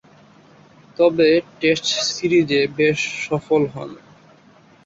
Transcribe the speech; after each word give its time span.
তবে, 0.97 1.27
টেস্ট 1.59 1.85
সিরিজে 2.07 2.61
বেশ 2.77 2.99
সফল 3.23 3.61
হন। 3.67 3.89